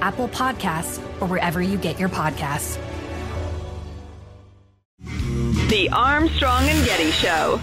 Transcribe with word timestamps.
Apple 0.00 0.28
Podcasts, 0.28 0.98
or 1.20 1.26
wherever 1.26 1.60
you 1.62 1.78
get 1.78 1.98
your 1.98 2.08
podcasts. 2.08 2.78
The 5.68 5.88
Armstrong 5.92 6.64
and 6.64 6.84
Getty 6.84 7.10
Show. 7.12 7.60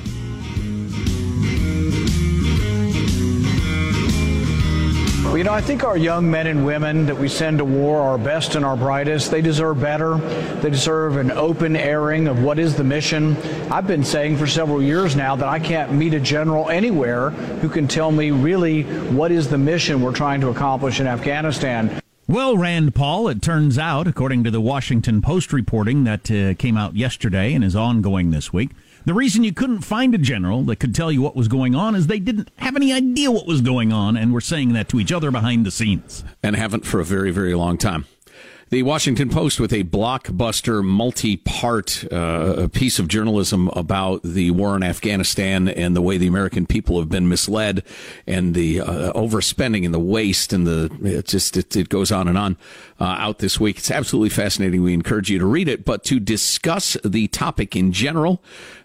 Well, 5.28 5.38
you 5.38 5.44
know, 5.44 5.52
I 5.52 5.60
think 5.60 5.84
our 5.84 5.98
young 5.98 6.32
men 6.32 6.48
and 6.48 6.66
women 6.66 7.06
that 7.08 7.18
we 7.18 7.28
send 7.28 7.58
to 7.58 7.66
war 7.66 8.00
are 8.00 8.12
our 8.12 8.18
best 8.18 8.56
and 8.56 8.64
our 8.64 8.78
brightest. 8.78 9.30
They 9.30 9.42
deserve 9.42 9.82
better. 9.82 10.16
They 10.62 10.70
deserve 10.70 11.18
an 11.18 11.32
open 11.32 11.76
airing 11.76 12.30
of 12.30 12.42
what 12.42 12.58
is 12.58 12.78
the 12.78 12.86
mission. 12.86 13.36
I've 13.70 13.88
been 13.88 14.06
saying 14.06 14.38
for 14.38 14.48
several 14.48 14.82
years 14.82 15.18
now 15.18 15.36
that 15.36 15.50
I 15.50 15.60
can't 15.60 15.92
meet 15.92 16.14
a 16.14 16.20
general 16.22 16.70
anywhere 16.70 17.32
who 17.32 17.68
can 17.68 17.90
tell 17.90 18.10
me 18.10 18.32
really 18.32 18.84
what 18.84 19.34
is 19.34 19.50
the 19.50 19.58
mission 19.58 20.02
we're 20.02 20.14
trying 20.14 20.40
to 20.42 20.48
accomplish 20.48 21.02
in 21.02 21.08
Afghanistan. 21.08 22.02
Well, 22.30 22.58
Rand 22.58 22.94
Paul, 22.94 23.30
it 23.30 23.42
turns 23.42 23.78
out, 23.78 24.06
according 24.06 24.44
to 24.44 24.52
the 24.52 24.60
Washington 24.60 25.22
Post 25.22 25.54
reporting 25.54 26.04
that 26.04 26.30
uh, 26.30 26.56
came 26.56 26.76
out 26.76 26.94
yesterday 26.94 27.54
and 27.54 27.64
is 27.64 27.74
ongoing 27.74 28.32
this 28.32 28.52
week, 28.52 28.72
the 29.06 29.14
reason 29.14 29.46
you 29.46 29.54
couldn't 29.54 29.80
find 29.80 30.14
a 30.14 30.18
general 30.18 30.64
that 30.64 30.76
could 30.76 30.94
tell 30.94 31.10
you 31.10 31.22
what 31.22 31.38
was 31.38 31.48
going 31.48 31.74
on 31.74 31.96
is 31.96 32.08
they 32.08 32.20
didn't 32.20 32.52
have 32.58 32.76
any 32.76 32.92
idea 32.92 33.32
what 33.32 33.48
was 33.48 33.62
going 33.62 33.94
on 33.94 34.18
and 34.18 34.34
were 34.34 34.42
saying 34.42 34.74
that 34.74 34.90
to 34.90 35.00
each 35.00 35.14
other 35.14 35.32
behind 35.32 35.66
the 35.66 35.72
scenes. 35.72 36.26
And 36.44 36.58
haven't 36.58 36.86
for 36.86 37.00
a 37.00 37.06
very, 37.06 37.32
very 37.32 37.54
long 37.56 37.78
time. 37.78 38.06
The 38.70 38.84
Washington 38.84 39.30
Post 39.30 39.62
with 39.62 39.72
a 39.72 39.86
blockbuster, 39.86 40.84
multi-part 40.84 42.04
uh, 42.12 42.68
piece 42.68 43.00
of 43.00 43.08
journalism 43.08 43.70
about 43.70 44.24
the 44.24 44.52
war 44.52 44.76
in 44.76 44.84
Afghanistan 44.84 45.70
and 45.70 45.96
the 45.96 46.02
way 46.02 46.18
the 46.18 46.28
American 46.28 46.66
people 46.66 47.00
have 47.00 47.08
been 47.08 47.30
misled, 47.30 47.82
and 48.28 48.54
the 48.54 48.82
uh, 48.82 49.14
overspending 49.14 49.86
and 49.86 49.94
the 49.94 50.00
waste, 50.00 50.52
and 50.52 50.68
the 50.68 50.92
it 51.02 51.28
just 51.28 51.56
it, 51.56 51.78
it 51.78 51.88
goes 51.88 52.12
on 52.12 52.28
and 52.28 52.38
on 52.38 52.58
uh, 53.00 53.06
out 53.06 53.40
this 53.40 53.58
week. 53.58 53.78
It's 53.78 53.90
absolutely 53.90 54.32
fascinating. 54.32 54.84
We 54.84 54.94
encourage 54.94 55.30
you 55.30 55.40
to 55.40 55.46
read 55.46 55.70
it, 55.70 55.86
but 55.86 56.04
to 56.06 56.20
discuss 56.20 56.98
the 57.06 57.30
topic 57.30 57.74
in 57.74 57.94
general, 57.94 58.44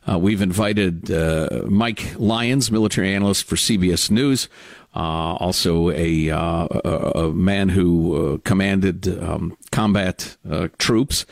uh, 0.09 0.17
we've 0.17 0.43
invited 0.43 1.11
uh, 1.11 1.63
Mike 1.67 2.15
Lyons, 2.19 2.71
military 2.71 3.13
analyst 3.13 3.47
for 3.47 3.57
CBS 3.57 4.13
News. 4.13 4.49
Uh, 4.95 5.37
also, 5.41 5.91
a, 5.91 6.31
uh, 6.31 6.67
a, 6.67 7.33
man 7.33 7.71
who 7.71 8.35
uh, 8.35 8.39
commanded 8.45 9.09
um, 9.23 9.57
combat 9.71 10.37
uh, 10.51 10.69
troops 10.77 11.25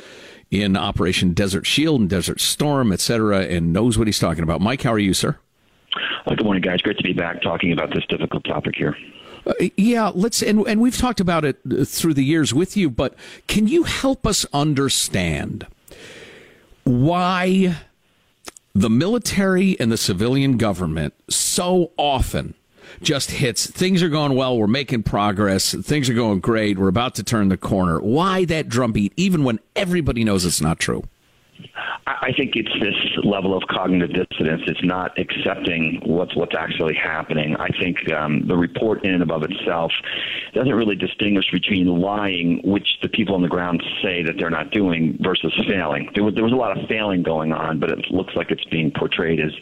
in 0.50 0.78
Operation 0.78 1.34
Desert 1.34 1.66
Shield 1.66 2.00
and 2.00 2.10
Desert 2.10 2.41
Storm, 2.41 2.91
etc., 2.91 3.41
and 3.44 3.72
knows 3.72 3.98
what 3.98 4.09
he's 4.09 4.19
talking 4.19 4.43
about. 4.43 4.62
Mike, 4.62 4.82
how 4.82 4.93
are 4.93 4.98
you, 4.98 5.12
sir? 5.12 5.37
Uh, 6.26 6.34
good 6.34 6.44
morning, 6.44 6.62
guys. 6.62 6.81
Great 6.81 6.97
to 6.97 7.03
be 7.03 7.12
back 7.12 7.43
talking 7.43 7.72
about 7.72 7.93
this 7.93 8.04
difficult 8.06 8.44
topic 8.44 8.76
here. 8.76 8.97
Uh, 9.47 9.53
yeah, 9.77 10.10
let's 10.15 10.42
and 10.42 10.66
and 10.66 10.81
we've 10.81 10.97
talked 10.97 11.21
about 11.21 11.44
it 11.44 11.59
through 11.87 12.15
the 12.15 12.25
years 12.25 12.54
with 12.54 12.77
you, 12.77 12.91
but 12.91 13.15
can 13.47 13.66
you 13.66 13.84
help 13.84 14.27
us 14.27 14.47
understand 14.53 15.66
why 16.84 17.77
the 18.75 18.91
military 18.91 19.78
and 19.81 19.91
the 19.91 19.97
civilian 19.97 20.56
government 20.56 21.15
so 21.28 21.91
often 21.97 22.54
just 23.03 23.31
hits 23.31 23.67
things 23.71 24.03
are 24.03 24.09
going 24.09 24.34
well, 24.34 24.59
we're 24.59 24.67
making 24.67 25.03
progress, 25.03 25.75
things 25.75 26.09
are 26.09 26.15
going 26.15 26.41
great, 26.41 26.78
we're 26.78 26.89
about 26.89 27.15
to 27.17 27.23
turn 27.23 27.49
the 27.49 27.56
corner. 27.56 28.01
Why 28.01 28.45
that 28.47 28.69
drumbeat, 28.69 29.12
even 29.17 29.45
when 29.45 29.61
everybody 29.77 30.25
knows 30.25 30.45
it's 30.45 30.61
not 30.61 30.78
true? 30.78 31.05
I 32.06 32.33
think 32.37 32.53
it's 32.55 32.73
this 32.81 33.25
level 33.25 33.56
of 33.56 33.62
cognitive 33.69 34.11
dissonance. 34.11 34.62
It's 34.67 34.84
not 34.84 35.19
accepting 35.19 36.01
what's 36.05 36.34
what's 36.34 36.55
actually 36.56 36.95
happening. 36.95 37.56
I 37.56 37.69
think 37.78 37.97
um, 38.12 38.47
the 38.47 38.56
report 38.56 39.05
in 39.05 39.22
and 39.22 39.31
of 39.31 39.43
itself 39.43 39.93
doesn't 40.55 40.75
really 40.75 40.97
distinguish 40.97 41.47
between 41.53 41.87
lying, 41.87 42.61
which 42.65 42.87
the 43.03 43.09
people 43.09 43.34
on 43.34 43.43
the 43.43 43.49
ground 43.49 43.83
say 44.03 44.22
that 44.22 44.34
they're 44.38 44.50
not 44.50 44.71
doing, 44.71 45.19
versus 45.21 45.53
failing. 45.69 46.11
There 46.15 46.25
was 46.25 46.34
there 46.34 46.44
was 46.44 46.53
a 46.53 46.56
lot 46.56 46.77
of 46.77 46.88
failing 46.88 47.22
going 47.22 47.53
on, 47.53 47.78
but 47.78 47.91
it 47.91 48.11
looks 48.11 48.34
like 48.37 48.50
it's 48.50 48.65
being 48.66 48.91
portrayed 48.91 49.41
as 49.41 49.53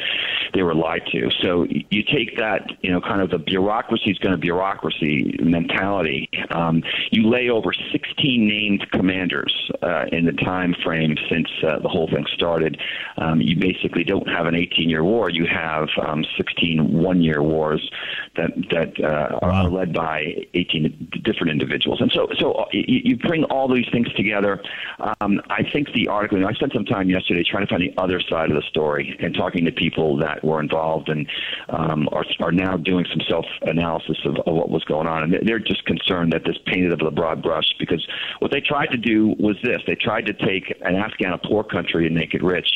they 0.55 0.63
were 0.63 0.75
lied 0.75 1.03
to. 1.13 1.31
So 1.43 1.67
you 1.69 2.03
take 2.03 2.37
that, 2.39 2.71
you 2.83 2.91
know, 2.91 3.01
kind 3.01 3.21
of 3.21 3.31
the 3.31 3.39
bureaucracy 3.39 4.11
is 4.11 4.19
going 4.19 4.33
to 4.33 4.39
bureaucracy 4.39 5.37
mentality. 5.41 6.29
Um, 6.51 6.83
you 7.11 7.29
lay 7.29 7.49
over 7.49 7.73
16 7.93 8.49
named 8.49 8.91
commanders 8.93 9.71
uh, 9.83 10.07
in 10.13 10.25
the 10.25 10.33
time 10.33 10.75
frame 10.83 11.17
since 11.31 11.49
uh, 11.63 11.79
the 11.81 11.89
whole 11.89 12.09
thing 12.09 12.25
started. 12.35 12.81
Um, 13.19 13.41
you 13.41 13.57
basically 13.57 14.05
don't 14.05 14.29
have 14.29 14.47
an 14.47 14.55
18-year 14.55 15.05
war. 15.05 15.31
You 15.31 15.47
have 15.47 15.89
um, 16.07 16.25
16 16.37 16.93
one-year 16.93 17.43
wars 17.43 17.91
that 18.37 18.51
that 18.71 19.05
uh, 19.05 19.39
wow. 19.43 19.65
are 19.65 19.71
led 19.71 19.93
by 19.93 20.47
18 20.55 21.11
different 21.25 21.51
individuals. 21.51 22.01
And 22.01 22.11
so, 22.13 22.29
so 22.39 22.53
uh, 22.53 22.67
you, 22.73 23.01
you 23.05 23.17
bring 23.29 23.45
all 23.45 23.73
these 23.73 23.87
things 23.93 24.13
together. 24.15 24.61
Um, 25.21 25.41
I 25.51 25.63
think 25.71 25.93
the 25.95 26.09
article. 26.09 26.45
I 26.45 26.53
spent 26.55 26.73
some 26.73 26.85
time 26.85 27.09
yesterday 27.09 27.45
trying 27.49 27.67
to 27.67 27.71
find 27.71 27.83
the 27.83 27.95
other 28.01 28.21
side 28.21 28.51
of 28.51 28.57
the 28.57 28.67
story 28.69 29.17
and 29.21 29.35
talking 29.35 29.65
to 29.67 29.73
people 29.73 30.17
that 30.19 30.43
were 30.43 30.61
involved 30.61 31.09
and 31.11 31.29
um, 31.69 32.09
are 32.11 32.25
are 32.41 32.53
now 32.53 32.77
doing 32.77 33.05
some 33.11 33.21
self-analysis 33.29 34.19
of, 34.25 34.37
of 34.47 34.55
what 34.55 34.71
was 34.71 34.83
going 34.85 35.07
on, 35.07 35.23
and 35.23 35.47
they're 35.47 35.59
just 35.59 35.85
concerned 35.85 36.33
that 36.33 36.43
this 36.45 36.57
painted 36.67 36.91
with 36.91 37.03
a 37.03 37.11
broad 37.11 37.43
brush 37.43 37.67
because 37.79 38.05
what 38.41 38.51
they 38.51 38.61
tried 38.61 38.87
to 38.87 38.97
do 38.97 39.35
was 39.39 39.57
this: 39.63 39.83
they 39.87 39.95
tried 39.95 40.27
to 40.27 40.33
take 40.33 40.75
an 40.83 40.97
Afghan, 40.97 41.33
a 41.33 41.39
poor 41.39 41.63
country, 41.63 42.07
and 42.07 42.15
make 42.15 42.35
it 42.35 42.43
rich. 42.43 42.69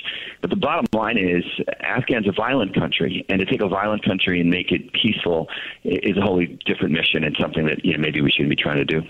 But 0.42 0.50
the 0.50 0.56
bottom 0.56 0.86
line 0.92 1.18
is, 1.18 1.44
Afghan's 1.80 2.28
a 2.28 2.32
violent 2.32 2.74
country, 2.74 3.24
and 3.28 3.40
to 3.40 3.46
take 3.46 3.62
a 3.62 3.68
violent 3.68 4.04
country 4.04 4.40
and 4.40 4.50
make 4.50 4.70
it 4.70 4.92
peaceful 4.92 5.48
is 5.84 6.16
a 6.16 6.20
wholly 6.20 6.58
different 6.66 6.92
mission 6.92 7.24
and 7.24 7.34
something 7.40 7.66
that 7.66 7.84
you 7.84 7.94
know 7.94 7.98
maybe 7.98 8.20
we 8.20 8.30
shouldn't 8.30 8.50
be 8.50 8.56
trying 8.56 8.76
to 8.76 8.84
do. 8.84 9.02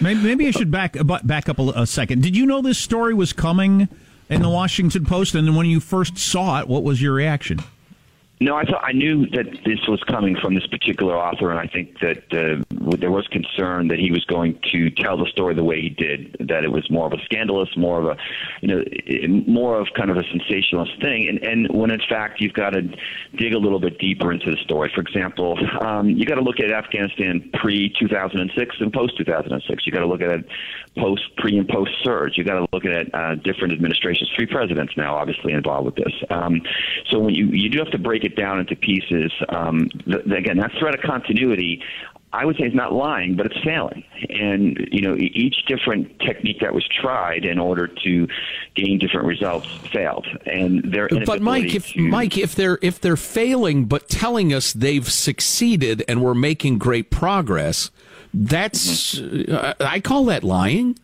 Maybe, 0.00 0.20
maybe 0.22 0.46
I 0.46 0.50
should 0.50 0.70
back 0.70 0.96
back 1.24 1.48
up 1.48 1.58
a, 1.58 1.68
a 1.74 1.86
second. 1.86 2.22
Did 2.22 2.36
you 2.36 2.46
know 2.46 2.62
this 2.62 2.78
story 2.78 3.14
was 3.14 3.32
coming 3.32 3.88
in 4.28 4.42
the 4.42 4.48
Washington 4.48 5.04
Post? 5.04 5.34
And 5.34 5.56
when 5.56 5.66
you 5.66 5.80
first 5.80 6.18
saw 6.18 6.60
it, 6.60 6.68
what 6.68 6.84
was 6.84 7.02
your 7.02 7.14
reaction? 7.14 7.60
No, 8.40 8.54
I 8.54 8.64
thought 8.64 8.84
I 8.84 8.92
knew 8.92 9.26
that 9.30 9.46
this 9.64 9.80
was 9.88 10.02
coming 10.04 10.36
from 10.36 10.54
this 10.54 10.66
particular 10.66 11.16
author, 11.16 11.50
and 11.50 11.58
I 11.58 11.66
think 11.66 11.98
that 12.00 12.18
uh, 12.32 12.62
there 12.96 13.10
was 13.10 13.26
concern 13.28 13.88
that 13.88 13.98
he 13.98 14.12
was 14.12 14.24
going 14.26 14.60
to 14.72 14.90
tell 14.90 15.16
the 15.16 15.26
story 15.26 15.54
the 15.54 15.64
way 15.64 15.80
he 15.80 15.88
did. 15.88 16.36
That 16.38 16.62
it 16.62 16.70
was 16.70 16.88
more 16.90 17.06
of 17.06 17.12
a 17.12 17.22
scandalous, 17.24 17.68
more 17.76 17.98
of 17.98 18.06
a, 18.06 18.16
you 18.60 18.68
know, 18.68 19.44
more 19.46 19.80
of 19.80 19.88
kind 19.96 20.10
of 20.10 20.16
a 20.16 20.22
sensationalist 20.24 21.00
thing. 21.00 21.28
And 21.28 21.42
and 21.42 21.68
when 21.74 21.90
in 21.90 22.00
fact 22.08 22.40
you've 22.40 22.52
got 22.52 22.70
to 22.70 22.82
dig 23.36 23.54
a 23.54 23.58
little 23.58 23.80
bit 23.80 23.98
deeper 23.98 24.32
into 24.32 24.50
the 24.50 24.56
story. 24.58 24.90
For 24.94 25.00
example, 25.00 25.58
um, 25.80 26.08
you 26.08 26.24
got 26.24 26.36
to 26.36 26.42
look 26.42 26.60
at 26.60 26.70
Afghanistan 26.70 27.50
pre 27.54 27.92
2006 27.98 28.76
and 28.80 28.92
post 28.92 29.16
2006. 29.18 29.86
You 29.86 29.92
got 29.92 30.00
to 30.00 30.06
look 30.06 30.22
at 30.22 30.30
it 30.30 30.48
post, 30.96 31.22
pre, 31.36 31.58
and 31.58 31.68
post 31.68 31.92
surge. 32.02 32.36
You 32.36 32.44
got 32.44 32.54
to 32.54 32.66
look 32.72 32.84
at 32.84 33.14
uh, 33.14 33.34
different 33.36 33.72
administrations. 33.72 34.30
Three 34.36 34.46
presidents 34.46 34.94
now, 34.96 35.16
obviously 35.16 35.52
involved 35.52 35.86
with 35.86 35.96
this. 35.96 36.12
Um, 36.30 36.62
so 37.10 37.18
when 37.18 37.34
you 37.34 37.46
you 37.46 37.68
do 37.68 37.78
have 37.78 37.90
to 37.90 37.98
break 37.98 38.24
down 38.36 38.60
into 38.60 38.76
pieces, 38.76 39.32
um, 39.48 39.88
the, 40.06 40.20
again, 40.34 40.58
that 40.58 40.72
threat 40.78 40.94
of 40.94 41.00
continuity. 41.02 41.82
I 42.30 42.44
would 42.44 42.56
say 42.56 42.64
is 42.64 42.74
not 42.74 42.92
lying, 42.92 43.36
but 43.36 43.46
it's 43.46 43.58
failing. 43.64 44.04
And 44.28 44.88
you 44.92 45.00
know, 45.00 45.16
each 45.16 45.64
different 45.66 46.20
technique 46.20 46.58
that 46.60 46.74
was 46.74 46.86
tried 46.86 47.46
in 47.46 47.58
order 47.58 47.86
to 47.86 48.28
gain 48.74 48.98
different 48.98 49.26
results 49.26 49.66
failed. 49.90 50.26
And 50.44 50.92
their 50.92 51.08
but 51.08 51.40
Mike, 51.40 51.74
if 51.74 51.92
to, 51.92 52.02
Mike, 52.02 52.36
if 52.36 52.54
they're 52.54 52.78
if 52.82 53.00
they're 53.00 53.16
failing 53.16 53.86
but 53.86 54.10
telling 54.10 54.52
us 54.52 54.74
they've 54.74 55.10
succeeded 55.10 56.04
and 56.06 56.22
we're 56.22 56.34
making 56.34 56.76
great 56.76 57.10
progress, 57.10 57.90
that's 58.34 59.14
mm-hmm. 59.14 59.82
I 59.82 60.00
call 60.00 60.26
that 60.26 60.44
lying. 60.44 60.98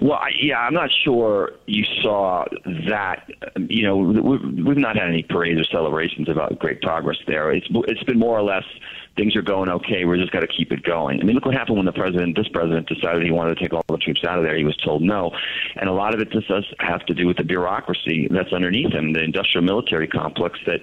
Well, 0.00 0.18
I, 0.18 0.30
yeah, 0.40 0.58
I'm 0.58 0.74
not 0.74 0.90
sure 1.04 1.52
you 1.66 1.84
saw 2.02 2.44
that. 2.88 3.28
Um, 3.56 3.66
you 3.70 3.84
know, 3.84 3.96
we've 3.96 4.66
we've 4.66 4.76
not 4.76 4.96
had 4.96 5.08
any 5.08 5.22
parades 5.22 5.60
or 5.60 5.64
celebrations 5.64 6.28
about 6.28 6.58
great 6.58 6.82
progress 6.82 7.18
there. 7.26 7.52
It's 7.52 7.66
it's 7.88 8.02
been 8.04 8.18
more 8.18 8.38
or 8.38 8.42
less 8.42 8.64
things 9.16 9.36
are 9.36 9.42
going 9.42 9.68
okay. 9.68 10.04
We're 10.04 10.16
just 10.16 10.32
got 10.32 10.40
to 10.40 10.46
keep 10.46 10.72
it 10.72 10.82
going. 10.82 11.20
I 11.20 11.24
mean, 11.24 11.34
look 11.34 11.44
what 11.44 11.54
happened 11.54 11.76
when 11.76 11.86
the 11.86 11.92
president, 11.92 12.36
this 12.36 12.48
president, 12.48 12.88
decided 12.88 13.22
he 13.22 13.30
wanted 13.30 13.56
to 13.56 13.62
take 13.62 13.72
all 13.72 13.84
the 13.88 13.98
troops 13.98 14.24
out 14.24 14.38
of 14.38 14.44
there. 14.44 14.56
He 14.56 14.64
was 14.64 14.76
told 14.78 15.02
no, 15.02 15.30
and 15.76 15.88
a 15.88 15.92
lot 15.92 16.14
of 16.14 16.20
it 16.20 16.30
just 16.30 16.48
does 16.48 16.64
have 16.80 17.04
to 17.06 17.14
do 17.14 17.26
with 17.26 17.36
the 17.36 17.44
bureaucracy 17.44 18.28
that's 18.30 18.52
underneath 18.52 18.92
him, 18.92 19.12
the 19.12 19.22
industrial 19.22 19.64
military 19.64 20.08
complex 20.08 20.58
that 20.66 20.80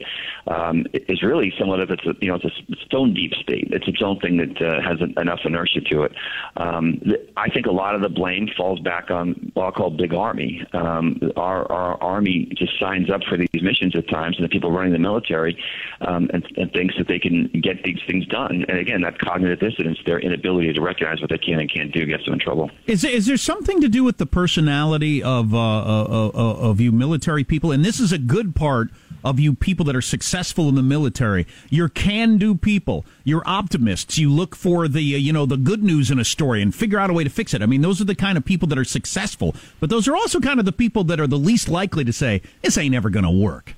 um, 0.48 0.86
is 0.94 1.24
really 1.24 1.54
somewhat 1.58 1.80
of 1.80 1.90
it's 1.90 2.06
a, 2.06 2.14
you 2.22 2.30
know 2.30 2.36
it's, 2.36 2.46
a, 2.46 2.96
own 2.96 3.14
deep 3.14 3.34
state. 3.34 3.70
It's 3.72 3.88
its 3.88 4.02
own 4.02 4.20
thing 4.20 4.38
that 4.38 4.62
uh, 4.62 4.81
has 4.81 5.00
enough 5.18 5.40
inertia 5.46 5.81
to 5.81 6.04
it. 6.04 6.12
Um, 6.58 7.02
I 7.38 7.50
think 7.50 7.66
a 7.66 7.72
lot 7.72 7.96
of 7.96 8.02
the 8.02 8.10
blame 8.10 8.50
falls 8.58 8.80
back 8.80 9.12
on 9.12 9.52
what 9.54 9.68
I 9.68 9.72
call 9.72 9.90
big 9.92 10.14
army. 10.14 10.66
Um, 10.74 11.20
our 11.36 11.72
our 11.72 12.02
army 12.02 12.52
just 12.58 12.80
signs 12.80 13.10
up 13.10 13.22
for 13.24 13.38
these 13.38 13.62
missions 13.62 13.96
at 13.96 14.10
times, 14.10 14.38
and 14.38 14.46
the 14.46 14.50
people 14.50 14.72
running 14.72 14.94
the 14.94 15.00
military 15.00 15.62
um, 16.02 16.30
and, 16.34 16.46
and 16.58 16.72
thinks 16.72 16.96
that 16.98 17.08
they 17.08 17.20
can 17.20 17.50
get 17.62 17.84
these 17.84 18.00
things 18.08 18.19
done. 18.27 18.66
And 18.68 18.77
again, 18.77 19.01
that 19.01 19.19
cognitive 19.19 19.60
dissonance, 19.60 20.00
their 20.06 20.19
inability 20.19 20.74
to 20.74 20.81
recognize 20.81 21.21
what 21.21 21.30
they 21.30 21.38
can 21.38 21.60
and 21.60 21.71
can't 21.71 21.92
do, 21.92 22.06
gets 22.06 22.25
them 22.25 22.33
in 22.33 22.39
trouble. 22.39 22.71
Is 22.88 23.04
is 23.04 23.25
there 23.25 23.38
something 23.38 23.81
to 23.81 23.89
do 23.89 24.04
with 24.04 24.18
the 24.18 24.25
personality 24.25 25.21
of 25.24 25.54
uh, 25.54 25.57
uh, 25.57 26.31
uh, 26.33 26.69
of 26.69 26.80
you 26.81 26.92
military 26.92 27.44
people? 27.44 27.71
And 27.71 27.83
this 27.83 28.00
is 28.00 28.12
a 28.12 28.18
good 28.18 28.56
part 28.56 28.89
of 29.24 29.39
you 29.39 29.54
people 29.54 29.86
that 29.86 29.95
are 29.95 30.01
successful 30.01 30.69
in 30.69 30.75
the 30.75 30.81
military. 30.81 31.45
You're 31.69 31.89
can-do 31.89 32.56
people. 32.56 33.06
You're 33.24 33.44
optimists. 33.45 34.18
You 34.18 34.31
look 34.31 34.56
for 34.56 34.88
the 34.88 35.16
uh, 35.16 35.18
you 35.18 35.33
know 35.33 35.45
the 35.45 35.57
good 35.57 35.83
news 35.83 36.12
in 36.12 36.19
a 36.19 36.25
story 36.25 36.62
and 36.62 36.74
figure 36.74 37.00
out 37.00 37.10
a 37.10 37.13
way 37.13 37.24
to 37.24 37.30
fix 37.30 37.54
it. 37.54 37.62
I 37.62 37.66
mean, 37.66 37.81
those 37.81 38.01
are 38.01 38.06
the 38.06 38.16
kind 38.16 38.38
of 38.38 38.45
people 38.45 38.68
that 38.69 38.77
are 38.77 38.83
successful. 38.83 39.56
But 39.80 39.89
those 39.89 40.07
are 40.07 40.16
also 40.16 40.39
kind 40.39 40.60
of 40.60 40.66
the 40.66 40.71
people 40.71 41.04
that 41.06 41.19
are 41.19 41.27
the 41.27 41.38
least 41.38 41.69
likely 41.69 42.04
to 42.06 42.13
say 42.13 42.42
this 42.62 42.77
ain't 42.77 42.95
ever 42.95 43.10
going 43.10 43.25
to 43.25 43.31
work. 43.31 43.75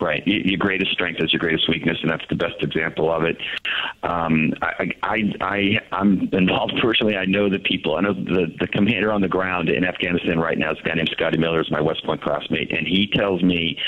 Right. 0.00 0.26
Your 0.26 0.58
greatest 0.58 0.90
strength 0.90 1.22
is 1.22 1.32
your 1.32 1.38
greatest 1.38 1.68
weakness, 1.68 1.98
and 2.02 2.10
that's 2.10 2.24
the 2.28 2.34
best 2.34 2.56
example 2.60 3.12
of 3.12 3.22
it. 3.22 3.38
Um, 4.02 4.52
I, 4.60 4.90
I, 5.02 5.32
I, 5.40 5.80
I'm 5.92 6.28
involved 6.32 6.74
personally. 6.82 7.16
I 7.16 7.26
know 7.26 7.48
the 7.48 7.60
people. 7.60 7.94
I 7.94 8.00
know 8.00 8.12
the, 8.12 8.52
the 8.58 8.66
commander 8.66 9.12
on 9.12 9.20
the 9.20 9.28
ground 9.28 9.68
in 9.68 9.84
Afghanistan 9.84 10.40
right 10.40 10.58
now 10.58 10.72
is 10.72 10.78
a 10.80 10.82
guy 10.82 10.94
named 10.94 11.10
Scotty 11.12 11.38
Miller, 11.38 11.60
is 11.60 11.70
my 11.70 11.80
West 11.80 12.04
Point 12.04 12.22
classmate, 12.22 12.72
and 12.72 12.88
he 12.88 13.06
tells 13.14 13.42
me 13.42 13.78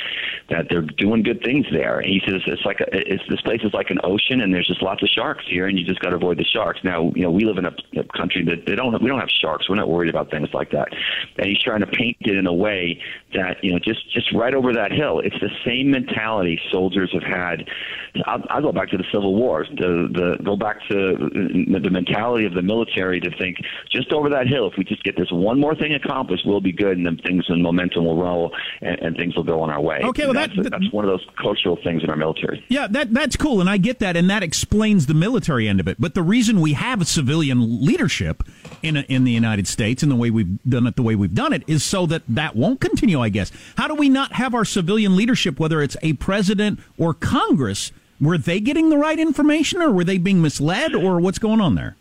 that 0.48 0.68
they're 0.70 0.82
doing 0.82 1.24
good 1.24 1.42
things 1.42 1.66
there. 1.72 1.98
And 1.98 2.08
he 2.08 2.22
says 2.24 2.40
it's 2.46 2.64
like 2.64 2.80
a, 2.80 2.86
it's 2.92 3.24
this 3.28 3.40
place 3.40 3.62
is 3.64 3.74
like 3.74 3.90
an 3.90 3.98
ocean, 4.04 4.40
and 4.40 4.54
there's 4.54 4.68
just 4.68 4.82
lots 4.82 5.02
of 5.02 5.08
sharks 5.08 5.44
here, 5.48 5.66
and 5.66 5.76
you 5.76 5.84
just 5.84 6.00
got 6.00 6.10
to 6.10 6.16
avoid 6.16 6.38
the 6.38 6.44
sharks. 6.44 6.80
Now, 6.84 7.10
you 7.16 7.22
know, 7.22 7.32
we 7.32 7.44
live 7.44 7.58
in 7.58 7.66
a, 7.66 7.74
a 7.98 8.04
country 8.16 8.44
that 8.44 8.64
they 8.64 8.76
don't 8.76 9.02
we 9.02 9.08
don't 9.08 9.20
have 9.20 9.28
sharks. 9.28 9.68
We're 9.68 9.74
not 9.74 9.88
worried 9.88 10.10
about 10.10 10.30
things 10.30 10.48
like 10.54 10.70
that. 10.70 10.88
And 11.36 11.48
he's 11.48 11.60
trying 11.60 11.80
to 11.80 11.88
paint 11.88 12.16
it 12.20 12.36
in 12.36 12.46
a 12.46 12.54
way 12.54 13.02
that 13.34 13.62
you 13.64 13.72
know 13.72 13.80
just 13.80 14.08
just 14.12 14.32
right 14.32 14.54
over 14.54 14.72
that 14.72 14.92
hill. 14.92 15.18
It's 15.18 15.38
the 15.40 15.50
same 15.64 15.95
mentality 15.98 16.56
soldiers 16.72 17.10
have 17.12 17.22
had. 17.22 17.68
I'll, 18.26 18.42
I'll 18.50 18.62
go 18.62 18.72
back 18.72 18.88
to 18.90 18.96
the 18.96 19.08
Civil 19.12 19.34
War. 19.34 19.66
The, 19.68 20.08
the 20.18 20.44
go 20.44 20.56
back 20.56 20.76
to 20.90 20.96
uh, 21.14 21.78
the 21.86 21.90
mentality 21.90 22.44
of 22.46 22.54
the 22.54 22.62
military 22.62 23.20
to 23.20 23.30
think 23.38 23.56
just 23.90 24.12
over 24.12 24.28
that 24.30 24.46
hill. 24.46 24.64
If 24.70 24.74
we 24.78 24.84
just 24.84 25.04
get 25.04 25.16
this 25.16 25.30
one 25.30 25.58
more 25.60 25.74
thing 25.74 25.92
accomplished, 25.94 26.44
we'll 26.46 26.60
be 26.60 26.72
good, 26.72 26.96
and 26.96 27.04
then 27.06 27.18
things 27.18 27.44
and 27.48 27.62
momentum 27.62 28.04
will 28.04 28.20
roll, 28.20 28.54
and, 28.80 28.98
and 29.00 29.16
things 29.16 29.36
will 29.36 29.44
go 29.44 29.60
on 29.60 29.70
our 29.70 29.80
way. 29.80 30.00
Okay, 30.02 30.24
well 30.24 30.34
that's, 30.34 30.56
that, 30.56 30.70
that's 30.70 30.92
one 30.92 31.04
of 31.04 31.10
those 31.10 31.26
cultural 31.40 31.78
things 31.84 32.02
in 32.02 32.10
our 32.10 32.16
military. 32.16 32.64
Yeah, 32.68 32.86
that 32.88 33.12
that's 33.12 33.36
cool, 33.36 33.60
and 33.60 33.68
I 33.68 33.76
get 33.76 33.98
that, 34.00 34.16
and 34.16 34.28
that 34.30 34.42
explains 34.42 35.06
the 35.06 35.14
military 35.14 35.68
end 35.68 35.80
of 35.80 35.88
it. 35.88 35.96
But 35.98 36.14
the 36.14 36.22
reason 36.22 36.60
we 36.60 36.72
have 36.74 37.00
a 37.00 37.04
civilian 37.04 37.84
leadership 37.84 38.42
in 38.82 38.96
a, 38.96 39.00
in 39.02 39.24
the 39.24 39.32
United 39.32 39.66
States 39.66 40.02
and 40.02 40.10
the 40.10 40.16
way 40.16 40.30
we've 40.30 40.62
done 40.64 40.86
it, 40.86 40.96
the 40.96 41.02
way 41.02 41.14
we've 41.14 41.34
done 41.34 41.52
it, 41.52 41.62
is 41.66 41.84
so 41.84 42.06
that 42.06 42.22
that 42.28 42.56
won't 42.56 42.80
continue. 42.80 43.20
I 43.20 43.28
guess. 43.28 43.52
How 43.76 43.88
do 43.88 43.94
we 43.94 44.08
not 44.08 44.32
have 44.32 44.54
our 44.54 44.64
civilian 44.64 45.16
leadership, 45.16 45.60
whether 45.60 45.82
it's 45.86 45.96
a 46.02 46.14
president 46.14 46.80
or 46.98 47.14
Congress? 47.14 47.92
Were 48.20 48.36
they 48.36 48.60
getting 48.60 48.90
the 48.90 48.98
right 48.98 49.18
information, 49.18 49.80
or 49.80 49.92
were 49.92 50.04
they 50.04 50.18
being 50.18 50.42
misled, 50.42 50.94
or 50.94 51.20
what's 51.20 51.38
going 51.38 51.60
on 51.60 51.76
there? 51.76 51.96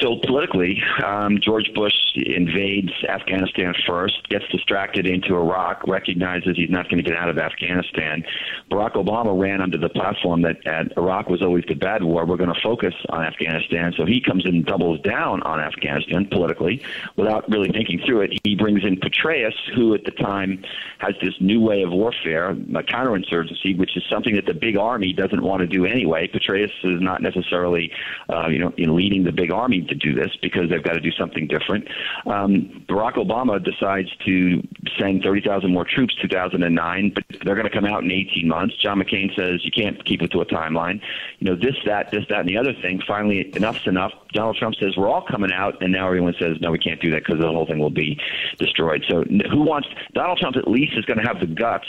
So 0.00 0.16
politically, 0.26 0.82
um, 1.04 1.38
George 1.40 1.70
Bush 1.74 1.94
invades 2.14 2.92
Afghanistan 3.08 3.74
first, 3.86 4.28
gets 4.28 4.44
distracted 4.50 5.06
into 5.06 5.36
Iraq, 5.36 5.86
recognizes 5.86 6.56
he's 6.56 6.70
not 6.70 6.88
going 6.88 7.02
to 7.02 7.08
get 7.08 7.18
out 7.18 7.28
of 7.28 7.38
Afghanistan. 7.38 8.24
Barack 8.70 8.92
Obama 8.92 9.38
ran 9.38 9.60
under 9.60 9.78
the 9.78 9.88
platform 9.88 10.42
that 10.42 10.56
Iraq 10.96 11.28
was 11.28 11.42
always 11.42 11.64
the 11.68 11.74
bad 11.74 12.02
war. 12.02 12.24
We're 12.24 12.36
going 12.36 12.52
to 12.52 12.60
focus 12.60 12.94
on 13.08 13.24
Afghanistan. 13.24 13.92
So 13.96 14.04
he 14.06 14.20
comes 14.20 14.44
in 14.44 14.56
and 14.56 14.66
doubles 14.66 15.00
down 15.00 15.42
on 15.42 15.60
Afghanistan 15.60 16.26
politically 16.30 16.82
without 17.16 17.48
really 17.50 17.70
thinking 17.70 18.00
through 18.04 18.22
it. 18.22 18.40
He 18.44 18.54
brings 18.56 18.84
in 18.84 18.96
Petraeus, 18.96 19.54
who 19.74 19.94
at 19.94 20.04
the 20.04 20.10
time 20.10 20.64
has 20.98 21.14
this 21.22 21.34
new 21.40 21.60
way 21.60 21.82
of 21.82 21.90
warfare, 21.90 22.54
counterinsurgency, 22.54 23.76
which 23.78 23.96
is 23.96 24.02
something 24.10 24.34
that 24.34 24.46
the 24.46 24.54
big 24.54 24.76
army 24.76 25.12
doesn't 25.12 25.42
want 25.42 25.60
to 25.60 25.66
do 25.66 25.86
anyway. 25.86 26.28
Petraeus 26.28 26.72
is 26.84 27.00
not 27.00 27.22
necessarily, 27.22 27.92
uh, 28.28 28.48
you 28.48 28.58
know, 28.58 28.72
in 28.76 28.94
leading 28.96 29.24
the 29.24 29.32
big 29.32 29.52
army 29.52 29.82
to 29.82 29.94
do 29.94 30.14
this 30.14 30.30
because 30.42 30.68
they've 30.70 30.82
got 30.82 30.94
to 30.94 31.00
do 31.00 31.12
something 31.12 31.46
different. 31.46 31.88
Um, 32.26 32.84
Barack 32.88 33.14
Obama 33.14 33.62
decides 33.62 34.08
to 34.26 34.66
send 34.98 35.22
30,000 35.22 35.72
more 35.72 35.84
troops 35.84 36.14
2009, 36.22 37.12
but 37.14 37.24
they're 37.44 37.54
going 37.54 37.68
to 37.68 37.72
come 37.72 37.84
out 37.84 38.02
in 38.02 38.10
18 38.10 38.48
months. 38.48 38.76
John 38.76 39.00
McCain 39.00 39.34
says 39.34 39.64
you 39.64 39.70
can't 39.70 40.04
keep 40.04 40.22
it 40.22 40.30
to 40.32 40.40
a 40.40 40.46
timeline. 40.46 41.00
You 41.38 41.50
know, 41.50 41.56
this, 41.56 41.76
that, 41.86 42.10
this, 42.10 42.24
that, 42.28 42.40
and 42.40 42.48
the 42.48 42.56
other 42.56 42.72
thing. 42.72 43.00
Finally, 43.06 43.52
enough's 43.54 43.86
enough. 43.86 44.12
Donald 44.32 44.56
Trump 44.56 44.74
says 44.76 44.96
we're 44.96 45.08
all 45.08 45.24
coming 45.28 45.52
out, 45.52 45.82
and 45.82 45.92
now 45.92 46.06
everyone 46.06 46.34
says 46.38 46.56
no, 46.60 46.70
we 46.70 46.78
can't 46.78 47.00
do 47.00 47.10
that 47.10 47.24
because 47.24 47.40
the 47.40 47.46
whole 47.46 47.66
thing 47.66 47.78
will 47.78 47.90
be 47.90 48.18
destroyed. 48.58 49.04
So 49.08 49.24
who 49.50 49.62
wants 49.62 49.88
Donald 50.14 50.38
Trump 50.38 50.56
at 50.56 50.68
least 50.68 50.92
is 50.96 51.04
going 51.04 51.18
to 51.18 51.26
have 51.26 51.40
the 51.40 51.46
guts 51.46 51.86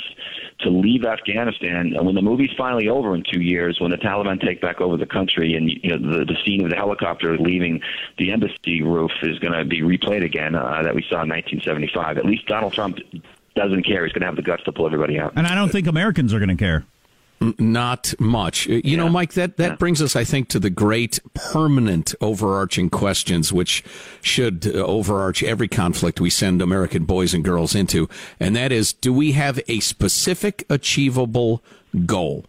to 0.62 0.70
leave 0.70 1.06
Afghanistan. 1.06 1.94
And 1.96 2.06
when 2.06 2.16
the 2.16 2.22
movie's 2.22 2.52
finally 2.58 2.88
over 2.88 3.16
in 3.16 3.24
two 3.32 3.42
years, 3.42 3.80
when 3.80 3.92
the 3.92 3.98
Taliban 3.98 4.40
take 4.40 4.62
back 4.62 4.82
over 4.82 4.98
the 4.98 5.06
country, 5.06 5.56
and 5.56 5.70
you 5.70 5.98
know 5.98 6.20
the, 6.20 6.26
the 6.26 6.38
scene 6.46 6.64
of 6.64 6.70
the 6.70 6.76
helicopter 6.76 7.38
leaving 7.38 7.82
the 8.18 8.32
embassy 8.32 8.82
roof 8.82 9.12
is 9.24 9.40
going 9.40 9.54
to 9.54 9.66
be 9.66 9.82
replayed 9.82 10.24
again 10.24 10.56
uh, 10.56 10.82
that 10.84 10.96
we 10.96 11.02
saw 11.04 11.24
in 11.24 11.30
1975. 11.30 12.18
At 12.18 12.26
least 12.26 12.46
Donald 12.48 12.74
Trump 12.74 12.98
doesn't 13.56 13.84
care. 13.84 14.06
He's 14.06 14.14
going 14.14 14.22
to 14.22 14.28
have 14.28 14.36
the 14.36 14.42
guts 14.42 14.64
to 14.64 14.72
pull 14.72 14.86
everybody 14.86 15.20
out. 15.20 15.34
And 15.36 15.48
I 15.48 15.56
don't 15.56 15.72
think 15.72 15.88
Americans 15.88 16.34
are 16.34 16.40
going 16.40 16.50
to 16.50 16.56
care. 16.56 16.86
Not 17.58 18.14
much. 18.20 18.68
You 18.68 18.82
yeah. 18.84 18.98
know, 18.98 19.10
Mike, 19.10 19.34
that, 19.34 19.58
that 19.58 19.70
yeah. 19.72 19.76
brings 19.76 20.00
us, 20.00 20.16
I 20.16 20.24
think, 20.24 20.48
to 20.50 20.60
the 20.60 20.70
great 20.70 21.20
permanent 21.34 22.14
overarching 22.22 22.92
questions, 22.92 23.52
which 23.52 23.84
should 24.22 24.68
uh, 24.68 24.78
overarch 24.86 25.42
every 25.42 25.68
conflict 25.68 26.22
we 26.22 26.30
send 26.30 26.62
American 26.62 27.06
boys 27.06 27.34
and 27.34 27.44
girls 27.44 27.74
into. 27.74 28.08
And 28.40 28.56
that 28.56 28.72
is, 28.72 28.94
do 28.94 29.12
we 29.12 29.32
have 29.32 29.60
a 29.68 29.80
specific 29.80 30.66
achievable 30.70 31.64
goal? 32.06 32.46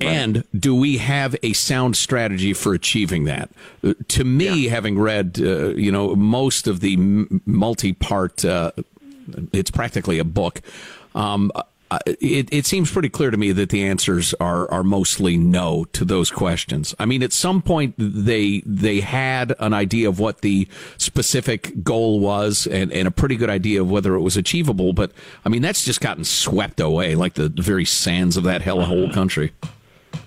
Right. 0.00 0.10
And 0.10 0.44
do 0.58 0.74
we 0.74 0.98
have 0.98 1.36
a 1.44 1.52
sound 1.52 1.96
strategy 1.96 2.54
for 2.54 2.74
achieving 2.74 3.22
that? 3.24 3.50
Uh, 3.84 3.94
to 4.08 4.24
me, 4.24 4.64
yeah. 4.64 4.70
having 4.70 4.98
read, 4.98 5.38
uh, 5.40 5.68
you 5.68 5.92
know, 5.92 6.16
most 6.16 6.66
of 6.66 6.80
the 6.80 6.96
multi-part, 7.46 8.44
uh, 8.44 8.72
it's 9.52 9.70
practically 9.70 10.18
a 10.18 10.24
book. 10.24 10.60
Um, 11.14 11.52
uh, 11.90 11.98
it, 12.06 12.48
it 12.52 12.66
seems 12.66 12.90
pretty 12.90 13.08
clear 13.08 13.30
to 13.30 13.36
me 13.36 13.52
that 13.52 13.70
the 13.70 13.84
answers 13.84 14.34
are 14.34 14.68
are 14.70 14.82
mostly 14.82 15.36
no 15.36 15.84
to 15.92 16.04
those 16.04 16.30
questions. 16.30 16.94
I 16.98 17.06
mean, 17.06 17.22
at 17.22 17.32
some 17.32 17.62
point 17.62 17.94
they 17.96 18.62
they 18.66 19.00
had 19.00 19.54
an 19.60 19.72
idea 19.72 20.08
of 20.08 20.18
what 20.18 20.40
the 20.40 20.66
specific 20.96 21.84
goal 21.84 22.18
was 22.18 22.66
and, 22.66 22.92
and 22.92 23.06
a 23.06 23.12
pretty 23.12 23.36
good 23.36 23.50
idea 23.50 23.80
of 23.80 23.90
whether 23.90 24.14
it 24.14 24.20
was 24.20 24.36
achievable, 24.36 24.92
but 24.92 25.12
I 25.44 25.48
mean 25.48 25.62
that's 25.62 25.84
just 25.84 26.00
gotten 26.00 26.24
swept 26.24 26.80
away 26.80 27.14
like 27.14 27.34
the, 27.34 27.48
very 27.48 27.84
sands 27.84 28.36
of 28.36 28.44
that 28.44 28.62
hellhole 28.62 29.12
country. 29.12 29.52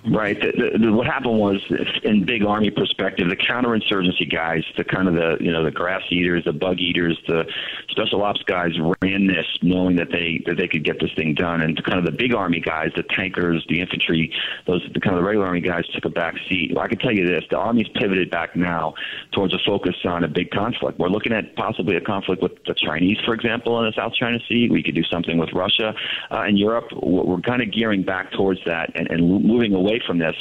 Right. 0.08 0.40
The, 0.40 0.54
the, 0.54 0.86
the, 0.86 0.94
what 0.94 1.08
happened 1.08 1.38
was, 1.38 1.58
in 2.04 2.24
big 2.26 2.46
army 2.46 2.72
perspective, 2.72 3.28
the 3.28 3.36
counterinsurgency 3.36 4.32
guys, 4.32 4.64
the 4.78 4.86
kind 4.86 5.10
of 5.10 5.14
the 5.14 5.36
you 5.42 5.52
know 5.52 5.62
the 5.64 5.72
grass 5.72 6.04
eaters, 6.10 6.46
the 6.46 6.54
bug 6.54 6.80
eaters, 6.80 7.20
the 7.28 7.44
special 7.90 8.24
ops 8.24 8.42
guys 8.44 8.72
ran 9.02 9.28
this 9.28 9.46
knowing 9.62 9.98
that 9.98 10.08
they 10.10 10.42
that 10.46 10.56
they 10.56 10.70
could 10.70 10.86
get 10.86 11.02
this 11.02 11.12
thing 11.18 11.34
done, 11.34 11.60
and 11.60 11.84
kind 11.84 12.00
of 12.00 12.06
the 12.06 12.14
big 12.14 12.34
army 12.34 12.62
guys, 12.62 12.92
the 12.96 13.04
tankers, 13.04 13.66
the 13.68 13.82
infantry, 13.82 14.34
those 14.68 14.82
the 14.94 15.02
kind 15.02 15.18
of 15.18 15.22
the 15.22 15.28
regular 15.28 15.48
army 15.48 15.60
guys 15.60 15.86
took 15.94 16.06
a 16.06 16.10
back 16.10 16.36
seat. 16.48 16.72
Well, 16.74 16.86
I 16.86 16.88
can 16.88 17.00
tell 17.00 17.12
you 17.12 17.28
this: 17.28 17.44
the 17.50 17.58
army's 17.58 17.90
pivoted 17.96 18.32
back 18.32 18.56
now 18.56 18.94
towards 19.34 19.54
a 19.54 19.60
focus 19.66 19.96
on 20.06 20.24
a 20.24 20.30
big 20.30 20.50
conflict. 20.52 20.98
We're 20.98 21.10
looking 21.10 21.34
at 21.34 21.58
possibly 21.58 21.98
a 21.98 22.02
conflict 22.02 22.42
with 22.42 22.54
the 22.66 22.74
Chinese, 22.74 23.18
for 23.26 23.34
example, 23.34 23.78
in 23.80 23.86
the 23.86 23.94
South 23.98 24.14
China 24.14 24.40
Sea. 24.48 24.70
We 24.72 24.82
could 24.82 24.96
do 24.96 25.04
something 25.04 25.38
with 25.38 25.50
Russia 25.52 25.94
uh, 26.32 26.44
and 26.48 26.58
Europe. 26.58 26.86
We're 27.04 27.42
kind 27.42 27.62
of 27.62 27.74
gearing 27.74 28.04
back 28.04 28.32
towards 28.32 28.62
that 28.66 28.92
and, 28.96 29.12
and 29.12 29.44
moving 29.44 29.74
away 29.74 29.89
away 29.90 30.02
from 30.06 30.20
this. 30.20 30.36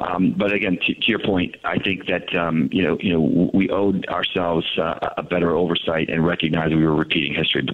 Um, 0.00 0.34
but 0.36 0.52
again, 0.52 0.78
to, 0.86 0.94
to, 0.94 1.06
your 1.06 1.18
point, 1.18 1.56
I 1.64 1.78
think 1.78 2.06
that 2.06 2.34
um, 2.34 2.68
you 2.72 2.82
know, 2.82 2.96
you 3.00 3.12
know, 3.12 3.50
we 3.52 3.70
owed 3.70 4.06
ourselves 4.08 4.66
uh, 4.78 4.98
a 5.16 5.22
better 5.22 5.54
oversight 5.56 6.08
and 6.08 6.26
recognize 6.26 6.70
we 6.70 6.84
were 6.84 6.94
repeating 6.94 7.34
history 7.34 7.66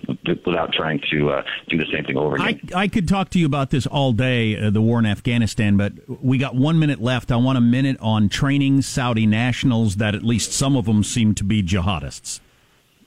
without 0.47 0.73
trying 0.73 1.01
to 1.11 1.31
uh, 1.31 1.43
do 1.69 1.79
the 1.79 1.87
same 1.93 2.05
thing 2.05 2.17
over 2.17 2.37
again. 2.37 2.61
I, 2.75 2.83
I 2.83 2.89
could 2.89 3.09
talk 3.09 3.31
to 3.31 3.39
you 3.39 3.47
about 3.47 3.71
this 3.71 3.87
all 3.87 4.13
day, 4.13 4.59
uh, 4.59 4.71
the 4.71 4.83
war 4.83 4.99
in 4.99 5.07
Afghanistan, 5.07 5.77
but 5.77 5.93
we 6.23 6.39
got 6.39 6.55
one 6.55 6.79
minute 6.79 7.01
left. 7.01 7.33
I 7.33 7.37
want 7.37 7.59
a 7.59 7.63
minute 7.63 7.97
on 8.01 8.29
training 8.29 8.83
Saudi 8.83 9.27
nationals 9.27 9.97
that 9.97 10.15
at 10.15 10.23
least 10.23 10.53
some 10.53 10.77
of 10.77 10.87
them 10.87 11.03
seem 11.03 11.35
to 11.37 11.45
be 11.45 11.63
jihadists. 11.63 12.41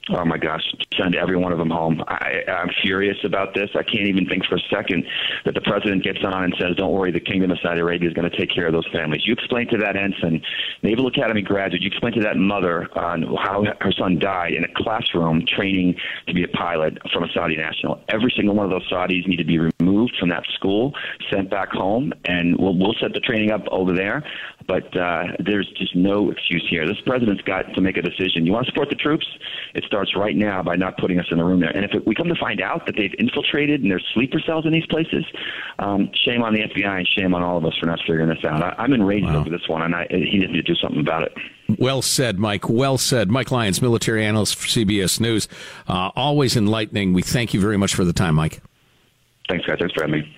Oh 0.09 0.25
my 0.25 0.37
gosh, 0.37 0.63
send 0.97 1.15
every 1.15 1.37
one 1.37 1.51
of 1.51 1.59
them 1.59 1.69
home. 1.69 2.03
I, 2.07 2.41
I'm 2.47 2.69
furious 2.81 3.17
about 3.23 3.53
this. 3.53 3.69
I 3.75 3.83
can't 3.83 4.07
even 4.07 4.25
think 4.25 4.43
for 4.45 4.55
a 4.55 4.61
second 4.73 5.05
that 5.45 5.53
the 5.53 5.61
president 5.61 6.03
gets 6.03 6.17
on 6.23 6.43
and 6.43 6.55
says, 6.59 6.75
"Don't 6.75 6.91
worry, 6.91 7.11
the 7.11 7.19
Kingdom 7.19 7.51
of 7.51 7.59
Saudi 7.61 7.81
Arabia 7.81 8.09
is 8.09 8.15
going 8.15 8.29
to 8.29 8.35
take 8.35 8.49
care 8.49 8.65
of 8.65 8.73
those 8.73 8.87
families." 8.91 9.21
You 9.27 9.33
explain 9.33 9.67
to 9.69 9.77
that 9.77 9.95
ensign, 9.95 10.41
Naval 10.81 11.05
Academy 11.05 11.43
graduate, 11.43 11.83
you 11.83 11.87
explain 11.87 12.13
to 12.13 12.21
that 12.21 12.35
mother 12.35 12.89
on 12.97 13.21
how 13.37 13.63
her 13.79 13.91
son 13.91 14.17
died 14.17 14.53
in 14.53 14.63
a 14.63 14.73
classroom 14.75 15.45
training 15.45 15.95
to 16.27 16.33
be 16.33 16.43
a 16.43 16.47
pilot 16.47 16.97
from 17.13 17.23
a 17.23 17.27
Saudi 17.31 17.55
national. 17.55 18.01
Every 18.09 18.33
single 18.35 18.55
one 18.55 18.65
of 18.65 18.71
those 18.71 18.89
Saudis 18.89 19.27
need 19.27 19.37
to 19.37 19.45
be 19.45 19.59
removed 19.59 20.15
from 20.19 20.29
that 20.29 20.45
school, 20.55 20.95
sent 21.31 21.51
back 21.51 21.69
home, 21.69 22.11
and 22.25 22.57
we'll, 22.57 22.75
we'll 22.75 22.95
set 22.99 23.13
the 23.13 23.19
training 23.19 23.51
up 23.51 23.61
over 23.69 23.93
there. 23.93 24.23
But 24.71 24.95
uh, 24.95 25.23
there's 25.39 25.69
just 25.77 25.97
no 25.97 26.31
excuse 26.31 26.65
here. 26.69 26.87
This 26.87 27.01
president's 27.05 27.41
got 27.41 27.63
to 27.73 27.81
make 27.81 27.97
a 27.97 28.01
decision. 28.01 28.45
You 28.45 28.53
want 28.53 28.67
to 28.67 28.71
support 28.71 28.87
the 28.87 28.95
troops? 28.95 29.27
It 29.75 29.83
starts 29.83 30.15
right 30.15 30.33
now 30.33 30.63
by 30.63 30.77
not 30.77 30.97
putting 30.97 31.19
us 31.19 31.25
in 31.29 31.39
the 31.39 31.43
room 31.43 31.59
there. 31.59 31.71
And 31.71 31.83
if 31.83 31.91
it, 31.93 32.07
we 32.07 32.15
come 32.15 32.29
to 32.29 32.39
find 32.39 32.61
out 32.61 32.85
that 32.85 32.95
they've 32.95 33.13
infiltrated 33.19 33.81
and 33.81 33.91
there's 33.91 34.05
sleeper 34.13 34.39
cells 34.39 34.65
in 34.65 34.71
these 34.71 34.85
places, 34.85 35.25
um, 35.79 36.09
shame 36.23 36.41
on 36.41 36.53
the 36.53 36.61
FBI 36.61 36.99
and 36.99 37.05
shame 37.05 37.33
on 37.33 37.43
all 37.43 37.57
of 37.57 37.65
us 37.65 37.73
for 37.81 37.85
not 37.85 37.99
figuring 38.07 38.29
this 38.29 38.45
out. 38.45 38.63
I, 38.63 38.85
am 38.85 38.93
enraged 38.93 39.25
wow. 39.25 39.41
over 39.41 39.49
this 39.49 39.67
one, 39.67 39.81
and 39.81 39.93
I, 39.93 40.07
he 40.09 40.37
needs 40.37 40.53
to 40.53 40.61
do 40.61 40.75
something 40.75 41.01
about 41.01 41.23
it. 41.23 41.33
Well 41.77 42.01
said, 42.01 42.39
Mike. 42.39 42.69
Well 42.69 42.97
said. 42.97 43.29
Mike 43.29 43.51
Lyons, 43.51 43.81
military 43.81 44.23
analyst 44.23 44.55
for 44.55 44.67
CBS 44.67 45.19
News. 45.19 45.49
Uh, 45.85 46.11
always 46.15 46.55
enlightening. 46.55 47.11
We 47.11 47.23
thank 47.23 47.53
you 47.53 47.59
very 47.59 47.75
much 47.75 47.93
for 47.93 48.05
the 48.05 48.13
time, 48.13 48.35
Mike. 48.35 48.61
Thanks, 49.49 49.65
guys. 49.65 49.79
Thanks 49.79 49.93
for 49.93 50.03
having 50.03 50.21
me. 50.21 50.37